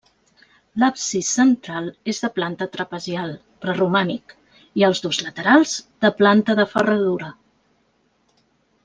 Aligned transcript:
L'absis 0.83 1.27
central 1.39 1.89
és 2.13 2.21
de 2.23 2.29
planta 2.37 2.67
trapezial, 2.77 3.35
preromànic, 3.65 4.33
i 4.83 4.87
els 4.91 5.03
dos 5.07 5.21
laterals, 5.27 5.75
de 6.07 6.13
planta 6.23 6.57
de 6.63 6.67
ferradura. 6.73 7.29